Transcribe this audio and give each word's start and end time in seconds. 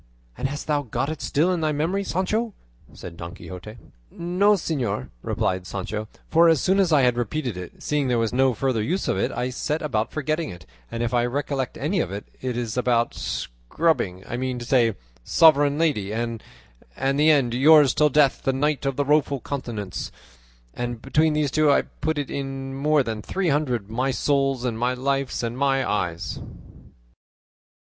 "And 0.35 0.47
hast 0.47 0.65
thou 0.65 0.81
got 0.81 1.11
it 1.11 1.21
still 1.21 1.53
in 1.53 1.61
thy 1.61 1.71
memory, 1.71 2.03
Sancho?" 2.03 2.55
said 2.91 3.17
Don 3.17 3.35
Quixote. 3.35 3.77
"No, 4.09 4.53
señor," 4.53 5.11
replied 5.21 5.67
Sancho, 5.67 6.07
"for 6.27 6.49
as 6.49 6.59
soon 6.59 6.79
as 6.79 6.91
I 6.91 7.01
had 7.03 7.17
repeated 7.17 7.55
it, 7.55 7.83
seeing 7.83 8.07
there 8.07 8.17
was 8.17 8.33
no 8.33 8.55
further 8.55 8.81
use 8.81 9.05
for 9.05 9.15
it, 9.19 9.31
I 9.31 9.51
set 9.51 9.83
about 9.83 10.11
forgetting 10.11 10.49
it; 10.49 10.65
and 10.89 11.03
if 11.03 11.13
I 11.13 11.23
recollect 11.27 11.77
any 11.77 11.99
of 11.99 12.11
it, 12.11 12.25
it 12.41 12.57
is 12.57 12.73
that 12.73 12.79
about 12.79 13.13
'Scrubbing,' 13.13 14.23
I 14.27 14.37
mean 14.37 14.57
to 14.57 14.65
say 14.65 14.95
'Sovereign 15.23 15.77
Lady,' 15.77 16.11
and 16.11 16.41
the 16.97 17.29
end 17.29 17.53
'Yours 17.53 17.93
till 17.93 18.09
death, 18.09 18.41
the 18.41 18.51
Knight 18.53 18.87
of 18.87 18.95
the 18.95 19.05
Rueful 19.05 19.39
Countenance;' 19.41 20.11
and 20.73 20.99
between 20.99 21.33
these 21.33 21.51
two 21.51 21.69
I 21.71 21.83
put 21.83 22.17
into 22.17 22.33
it 22.33 22.43
more 22.43 23.03
than 23.03 23.21
three 23.21 23.49
hundred 23.49 23.87
'my 23.87 24.09
souls' 24.09 24.65
and 24.65 24.79
'my 24.79 24.95
life's' 24.95 25.43
and 25.43 25.55
'my 25.55 25.87
eyes." 25.87 26.39